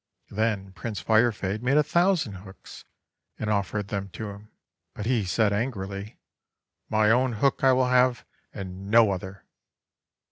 Then 0.31 0.71
Prince 0.73 0.99
Firefade 1.03 1.61
made 1.61 1.77
a 1.77 1.83
thousand 1.83 2.33
hooks, 2.37 2.85
and 3.37 3.51
offered 3.51 3.89
them 3.89 4.09
to 4.13 4.31
him, 4.31 4.49
but 4.95 5.05
he 5.05 5.25
said 5.25 5.53
angrily:— 5.53 6.17
"My 6.89 7.11
own 7.11 7.33
hook 7.33 7.63
I 7.63 7.73
will 7.73 7.89
have, 7.89 8.25
and 8.51 8.89
no 8.89 9.11
other." 9.11 9.45